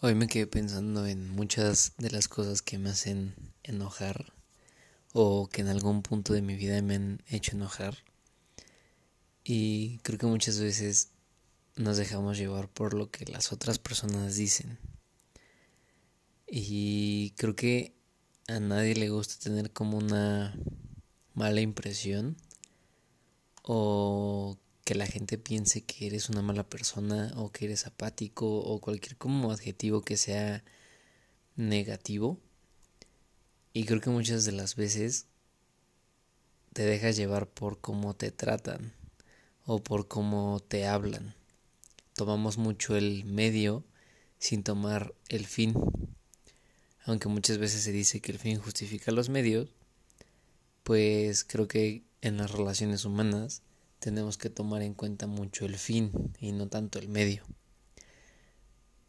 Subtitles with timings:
[0.00, 4.32] Hoy me quedé pensando en muchas de las cosas que me hacen enojar
[5.12, 7.98] o que en algún punto de mi vida me han hecho enojar.
[9.42, 11.08] Y creo que muchas veces
[11.74, 14.78] nos dejamos llevar por lo que las otras personas dicen.
[16.46, 17.92] Y creo que
[18.46, 20.56] a nadie le gusta tener como una
[21.34, 22.36] mala impresión
[23.64, 24.56] o
[24.88, 29.18] que la gente piense que eres una mala persona o que eres apático o cualquier
[29.18, 30.64] como adjetivo que sea
[31.56, 32.40] negativo.
[33.74, 35.26] Y creo que muchas de las veces
[36.72, 38.94] te dejas llevar por cómo te tratan
[39.66, 41.34] o por cómo te hablan.
[42.14, 43.84] Tomamos mucho el medio
[44.38, 45.74] sin tomar el fin.
[47.04, 49.68] Aunque muchas veces se dice que el fin justifica los medios,
[50.82, 53.60] pues creo que en las relaciones humanas
[53.98, 57.42] tenemos que tomar en cuenta mucho el fin y no tanto el medio.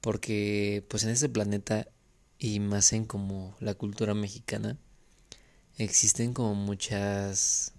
[0.00, 1.88] Porque pues en este planeta
[2.38, 4.78] y más en como la cultura mexicana
[5.76, 7.72] existen como muchas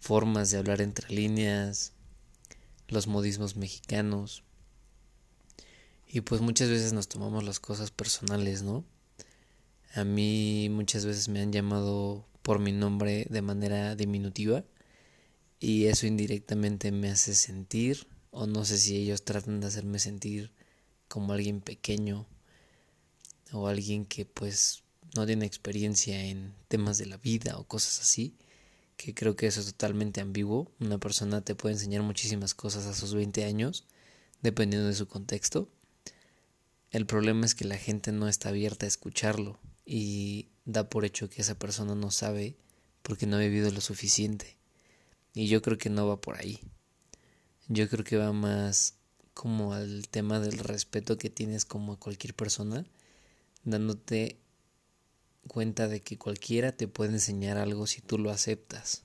[0.00, 1.92] formas de hablar entre líneas,
[2.88, 4.44] los modismos mexicanos.
[6.06, 8.84] Y pues muchas veces nos tomamos las cosas personales, ¿no?
[9.94, 14.64] A mí muchas veces me han llamado por mi nombre de manera diminutiva
[15.58, 20.52] y eso indirectamente me hace sentir, o no sé si ellos tratan de hacerme sentir
[21.08, 22.26] como alguien pequeño
[23.52, 24.82] o alguien que pues
[25.14, 28.36] no tiene experiencia en temas de la vida o cosas así,
[28.96, 30.70] que creo que eso es totalmente ambiguo.
[30.80, 33.86] Una persona te puede enseñar muchísimas cosas a sus 20 años,
[34.42, 35.70] dependiendo de su contexto.
[36.90, 41.28] El problema es que la gente no está abierta a escucharlo y da por hecho
[41.28, 42.56] que esa persona no sabe
[43.02, 44.56] porque no ha vivido lo suficiente.
[45.36, 46.60] Y yo creo que no va por ahí.
[47.68, 48.94] Yo creo que va más
[49.34, 52.86] como al tema del respeto que tienes como a cualquier persona,
[53.62, 54.38] dándote
[55.46, 59.04] cuenta de que cualquiera te puede enseñar algo si tú lo aceptas,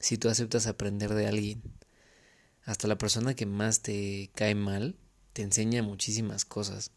[0.00, 1.62] si tú aceptas aprender de alguien.
[2.64, 4.96] Hasta la persona que más te cae mal
[5.32, 6.90] te enseña muchísimas cosas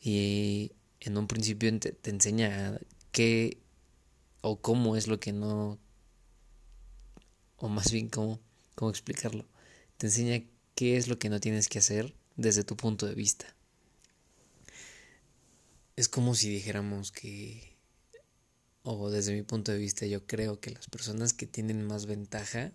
[0.00, 0.70] y
[1.00, 2.78] en un principio te, enseña
[3.10, 3.58] qué
[4.42, 5.80] o cómo es lo que no
[7.60, 8.40] o más bien cómo,
[8.74, 9.46] cómo explicarlo.
[9.98, 10.42] Te enseña
[10.74, 13.54] qué es lo que no tienes que hacer desde tu punto de vista.
[15.96, 17.76] Es como si dijéramos que,
[18.82, 22.72] o desde mi punto de vista, yo creo que las personas que tienen más ventaja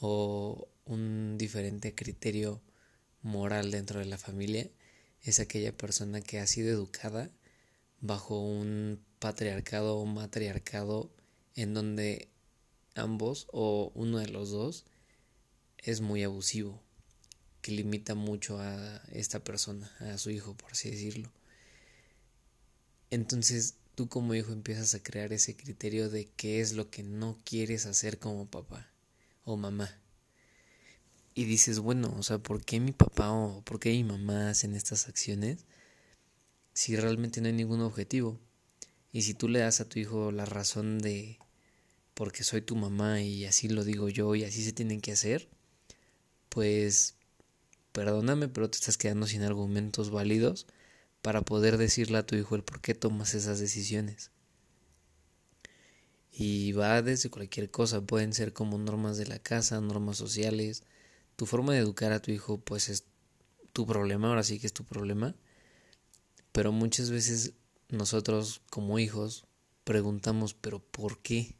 [0.00, 2.60] o un diferente criterio
[3.22, 4.68] moral dentro de la familia
[5.22, 7.30] es aquella persona que ha sido educada
[8.00, 11.10] bajo un patriarcado o matriarcado
[11.54, 12.28] en donde
[12.94, 14.84] ambos o uno de los dos
[15.78, 16.82] es muy abusivo,
[17.62, 21.30] que limita mucho a esta persona, a su hijo, por así decirlo.
[23.10, 27.38] Entonces tú como hijo empiezas a crear ese criterio de qué es lo que no
[27.44, 28.88] quieres hacer como papá
[29.44, 29.90] o mamá.
[31.34, 34.74] Y dices, bueno, o sea, ¿por qué mi papá o por qué mi mamá hacen
[34.74, 35.64] estas acciones
[36.72, 38.38] si realmente no hay ningún objetivo?
[39.12, 41.38] Y si tú le das a tu hijo la razón de
[42.20, 45.48] porque soy tu mamá y así lo digo yo y así se tienen que hacer,
[46.50, 47.14] pues
[47.92, 50.66] perdóname, pero te estás quedando sin argumentos válidos
[51.22, 54.32] para poder decirle a tu hijo el por qué tomas esas decisiones.
[56.30, 60.82] Y va desde cualquier cosa, pueden ser como normas de la casa, normas sociales.
[61.36, 63.06] Tu forma de educar a tu hijo pues es
[63.72, 65.34] tu problema, ahora sí que es tu problema.
[66.52, 67.54] Pero muchas veces
[67.88, 69.46] nosotros como hijos
[69.84, 71.56] preguntamos, pero ¿por qué?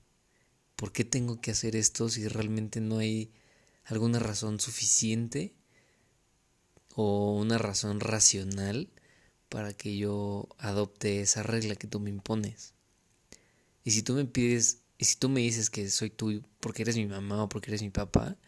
[0.81, 3.31] ¿Por qué tengo que hacer esto si realmente no hay
[3.85, 5.53] alguna razón suficiente
[6.95, 8.89] o una razón racional
[9.51, 12.73] para que yo adopte esa regla que tú me impones?
[13.85, 16.97] Y si tú me pides, y si tú me dices que soy tú porque eres
[16.97, 18.39] mi mamá o porque eres mi papá,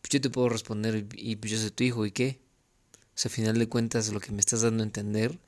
[0.00, 2.40] pues yo te puedo responder y pues yo soy tu hijo y qué.
[2.94, 5.38] O sea, al final de cuentas lo que me estás dando a entender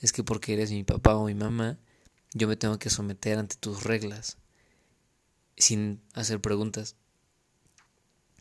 [0.00, 1.78] es que porque eres mi papá o mi mamá,
[2.34, 4.36] yo me tengo que someter ante tus reglas
[5.60, 6.96] sin hacer preguntas.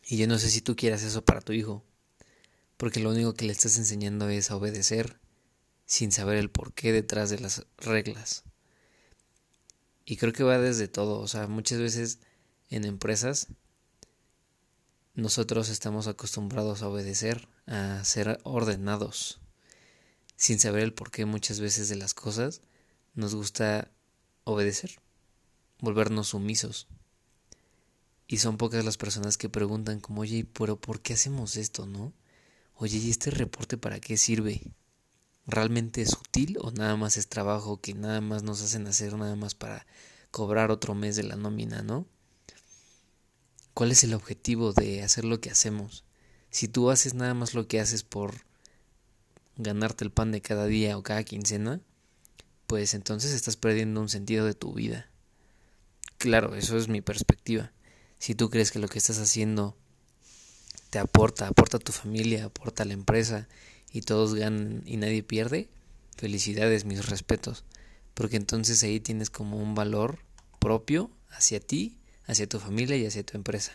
[0.08, 1.84] Y yo no sé si tú quieras eso para tu hijo,
[2.78, 5.20] porque lo único que le estás enseñando es a obedecer
[5.86, 8.44] sin saber el porqué detrás de las reglas.
[10.06, 12.20] Y creo que va desde todo, o sea, muchas veces
[12.70, 13.48] en empresas
[15.14, 19.40] nosotros estamos acostumbrados a obedecer, a ser ordenados,
[20.36, 22.62] sin saber el porqué muchas veces de las cosas,
[23.14, 23.92] nos gusta
[24.46, 25.00] obedecer,
[25.80, 26.88] volvernos sumisos.
[28.30, 32.14] Y son pocas las personas que preguntan como, oye, pero ¿por qué hacemos esto, no?
[32.76, 34.62] Oye, ¿y este reporte para qué sirve?
[35.50, 39.36] realmente es útil o nada más es trabajo que nada más nos hacen hacer nada
[39.36, 39.86] más para
[40.32, 42.06] cobrar otro mes de la nómina, ¿no?
[43.74, 46.04] ¿Cuál es el objetivo de hacer lo que hacemos?
[46.52, 48.46] Si tú haces nada más lo que haces por
[49.56, 51.82] ganarte el pan de cada día o cada quincena,
[52.68, 55.10] pues entonces estás perdiendo un sentido de tu vida.
[56.18, 57.72] Claro, eso es mi perspectiva.
[58.20, 59.76] Si tú crees que lo que estás haciendo
[60.90, 63.48] te aporta, aporta a tu familia, aporta a la empresa
[63.92, 65.70] y todos ganan y nadie pierde,
[66.18, 67.64] felicidades, mis respetos.
[68.14, 70.20] Porque entonces ahí tienes como un valor
[70.60, 73.74] propio hacia ti, hacia tu familia y hacia tu empresa.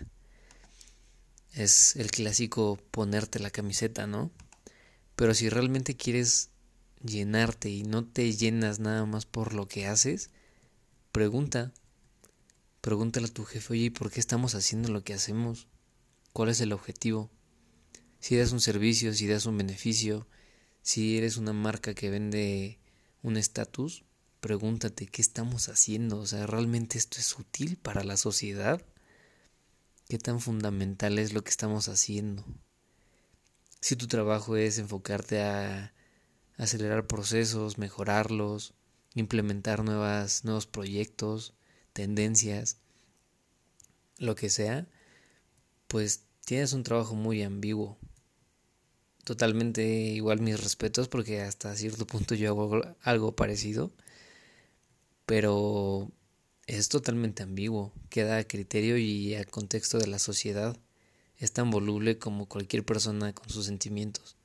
[1.55, 4.31] Es el clásico ponerte la camiseta, ¿no?
[5.17, 6.51] Pero si realmente quieres
[7.03, 10.31] llenarte y no te llenas nada más por lo que haces,
[11.13, 11.73] pregunta.
[12.85, 15.69] Pregúntale a tu jefe, oye, ¿por qué estamos haciendo lo que hacemos?
[16.35, 17.31] ¿Cuál es el objetivo?
[18.21, 20.29] Si das un servicio, si das un beneficio,
[20.83, 22.79] si eres una marca que vende
[23.23, 24.05] un estatus,
[24.41, 26.19] pregúntate qué estamos haciendo.
[26.19, 28.85] O sea, ¿realmente esto es útil para la sociedad?
[30.07, 32.45] ¿Qué tan fundamental es lo que estamos haciendo?
[33.81, 35.95] Si tu trabajo es enfocarte a
[36.59, 38.75] acelerar procesos, mejorarlos,
[39.15, 41.55] implementar nuevos proyectos,
[41.95, 42.77] tendencias,
[44.19, 44.87] lo que sea,
[45.89, 47.97] pues tienes un trabajo muy ambiguo.
[49.25, 53.91] Totalmente igual mis respetos porque hasta cierto punto yo hago algo parecido,
[55.25, 56.11] pero
[56.67, 60.77] es totalmente ambiguo, queda a criterio y a contexto de la sociedad.
[61.39, 64.37] Es tan voluble como cualquier persona con sus sentimientos.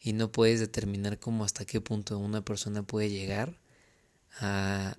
[0.00, 3.58] Y no puedes determinar cómo hasta qué punto una persona puede llegar
[4.40, 4.96] a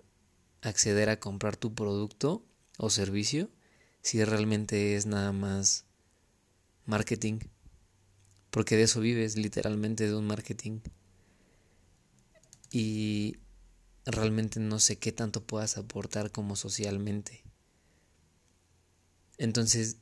[0.63, 2.43] acceder a comprar tu producto
[2.77, 3.49] o servicio
[4.01, 5.85] si realmente es nada más
[6.85, 7.39] marketing
[8.49, 10.79] porque de eso vives literalmente de un marketing
[12.71, 13.37] y
[14.05, 17.43] realmente no sé qué tanto puedas aportar como socialmente
[19.37, 19.97] entonces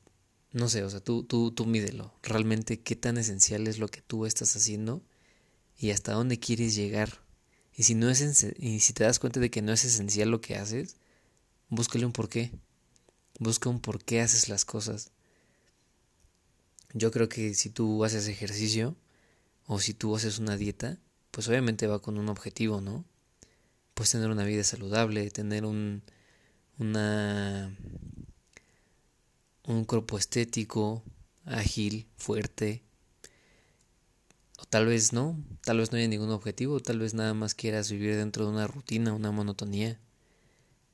[0.53, 2.13] no sé, o sea, tú, tú, tú mídelo.
[2.23, 5.01] Realmente qué tan esencial es lo que tú estás haciendo
[5.77, 7.19] y hasta dónde quieres llegar.
[7.75, 10.41] Y si no es y si te das cuenta de que no es esencial lo
[10.41, 10.97] que haces,
[11.69, 12.51] búscale un porqué.
[13.39, 15.11] Busca un por qué haces las cosas.
[16.93, 18.95] Yo creo que si tú haces ejercicio
[19.65, 20.97] o si tú haces una dieta,
[21.31, 23.05] pues obviamente va con un objetivo, ¿no?
[23.93, 26.03] Pues tener una vida saludable, tener un
[26.77, 27.75] una
[29.63, 31.03] un cuerpo estético,
[31.45, 32.83] ágil, fuerte.
[34.61, 37.89] O tal vez no, tal vez no haya ningún objetivo, tal vez nada más quieras
[37.91, 39.99] vivir dentro de una rutina, una monotonía.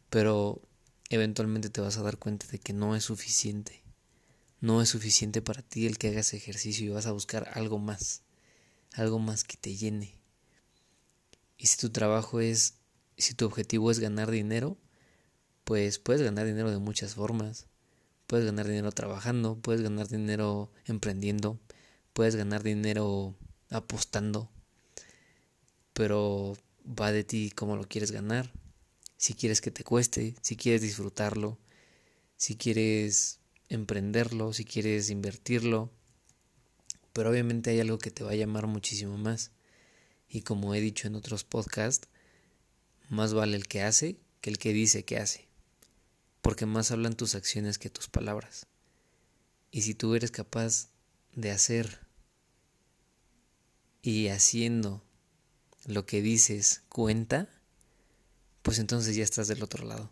[0.10, 0.62] Pero
[1.10, 3.84] eventualmente te vas a dar cuenta de que no es suficiente.
[4.62, 8.22] No es suficiente para ti el que hagas ejercicio y vas a buscar algo más,
[8.94, 10.18] algo más que te llene.
[11.58, 12.76] Y si tu trabajo es,
[13.18, 14.78] si tu objetivo es ganar dinero,
[15.66, 17.68] pues puedes ganar dinero de muchas formas.
[18.28, 21.60] Puedes ganar dinero trabajando, puedes ganar dinero emprendiendo,
[22.14, 23.36] puedes ganar dinero
[23.70, 24.50] apostando,
[25.94, 28.52] pero va de ti cómo lo quieres ganar.
[29.18, 31.58] Si quieres que te cueste, si quieres disfrutarlo,
[32.36, 35.92] si quieres emprenderlo, si quieres invertirlo,
[37.14, 39.52] pero obviamente hay algo que te va a llamar muchísimo más.
[40.30, 42.08] Y como he dicho en otros podcasts,
[43.10, 45.48] más vale el que hace que el que dice que hace
[46.48, 48.68] porque más hablan tus acciones que tus palabras.
[49.70, 50.88] Y si tú eres capaz
[51.36, 52.07] de hacer
[54.02, 55.04] y haciendo
[55.86, 57.50] lo que dices cuenta,
[58.62, 60.12] pues entonces ya estás del otro lado.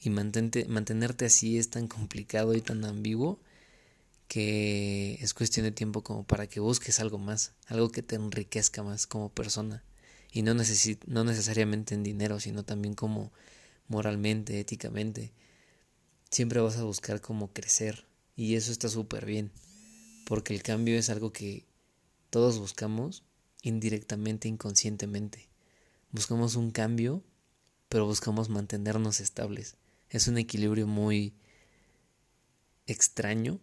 [0.00, 3.40] Y mantenerte así es tan complicado y tan ambiguo
[4.28, 8.82] que es cuestión de tiempo como para que busques algo más, algo que te enriquezca
[8.82, 9.84] más como persona.
[10.32, 13.32] Y no, no necesariamente en dinero, sino también como
[13.88, 15.32] moralmente, éticamente.
[16.30, 19.50] Siempre vas a buscar cómo crecer y eso está súper bien,
[20.24, 21.66] porque el cambio es algo que
[22.30, 23.24] todos buscamos
[23.62, 25.48] indirectamente, inconscientemente.
[26.12, 27.22] Buscamos un cambio,
[27.88, 29.76] pero buscamos mantenernos estables.
[30.08, 31.34] Es un equilibrio muy
[32.86, 33.60] extraño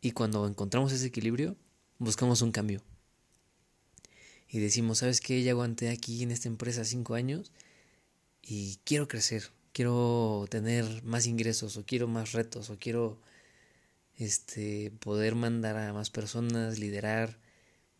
[0.00, 1.56] y cuando encontramos ese equilibrio,
[1.98, 2.82] buscamos un cambio.
[4.48, 5.42] Y decimos, ¿sabes qué?
[5.42, 7.52] Ya aguanté aquí en esta empresa cinco años
[8.42, 13.18] y quiero crecer, quiero tener más ingresos o quiero más retos o quiero
[14.16, 17.38] este poder mandar a más personas, liderar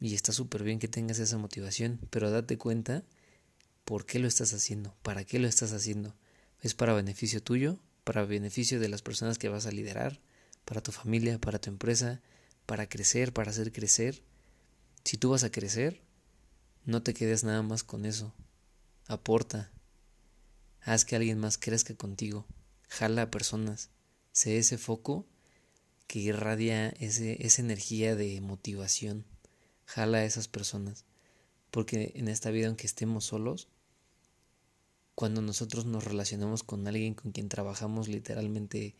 [0.00, 3.04] y está súper bien que tengas esa motivación, pero date cuenta
[3.84, 6.14] por qué lo estás haciendo, para qué lo estás haciendo.
[6.60, 10.20] Es para beneficio tuyo, para beneficio de las personas que vas a liderar,
[10.64, 12.20] para tu familia, para tu empresa,
[12.66, 14.22] para crecer, para hacer crecer.
[15.04, 16.02] Si tú vas a crecer,
[16.86, 18.34] No te quedes nada más con eso.
[19.06, 19.72] Aporta.
[20.82, 22.46] Haz que alguien más crezca contigo.
[22.88, 23.88] Jala a personas.
[24.32, 25.26] Sé ese foco
[26.06, 29.24] que irradia ese, esa energía de motivación.
[29.86, 31.04] Jala a esas personas.
[31.70, 33.68] Porque en esta vida, aunque estemos solos,
[35.14, 38.96] cuando nosotros nos relacionamos con alguien con quien trabajamos literalmente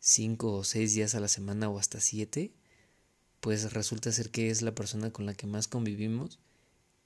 [0.00, 2.52] cinco o seis días a la semana o hasta siete,
[3.40, 6.38] pues resulta ser que es la persona con la que más convivimos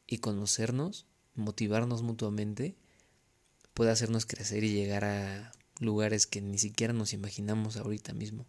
[0.06, 2.74] y conocernos, motivarnos mutuamente,
[3.74, 8.46] puede hacernos crecer y llegar a lugares que ni siquiera nos imaginamos ahorita mismo.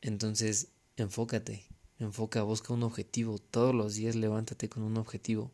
[0.00, 1.66] Entonces, enfócate,
[1.98, 5.52] enfoca, busca un objetivo, todos los días levántate con un objetivo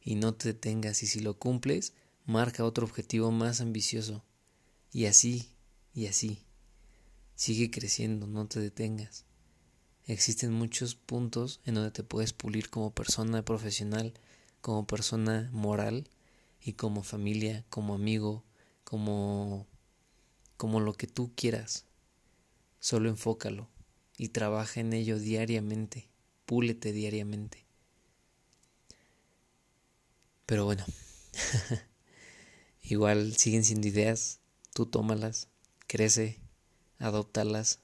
[0.00, 1.94] y no te detengas y si lo cumples,
[2.26, 4.24] marca otro objetivo más ambicioso
[4.90, 5.50] y así,
[5.94, 6.44] y así.
[7.34, 9.24] Sigue creciendo, no te detengas.
[10.06, 14.14] Existen muchos puntos en donde te puedes pulir como persona profesional,
[14.60, 16.08] como persona moral
[16.60, 18.44] y como familia, como amigo,
[18.84, 19.66] como
[20.56, 21.86] como lo que tú quieras.
[22.82, 23.68] Solo enfócalo
[24.18, 26.08] y trabaja en ello diariamente,
[26.46, 27.64] púlete diariamente.
[30.46, 30.84] Pero bueno,
[32.82, 34.40] igual siguen siendo ideas,
[34.74, 35.46] tú tómalas,
[35.86, 36.40] crece,
[36.98, 37.78] adóptalas,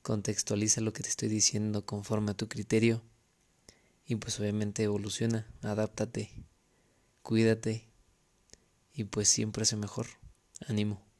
[0.00, 3.02] contextualiza lo que te estoy diciendo conforme a tu criterio
[4.06, 6.46] y pues obviamente evoluciona, adáptate,
[7.20, 7.86] cuídate
[8.94, 10.06] y pues siempre hace mejor.
[10.66, 11.11] Ánimo.